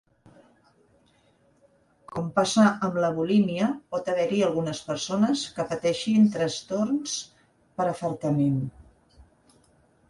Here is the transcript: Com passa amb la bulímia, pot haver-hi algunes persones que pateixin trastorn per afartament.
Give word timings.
Com 2.15 2.31
passa 2.39 2.65
amb 2.87 2.97
la 3.03 3.11
bulímia, 3.19 3.67
pot 3.93 4.09
haver-hi 4.15 4.41
algunes 4.49 4.83
persones 4.89 5.45
que 5.59 5.67
pateixin 5.75 6.27
trastorn 6.39 6.99
per 7.13 7.91
afartament. 7.95 8.59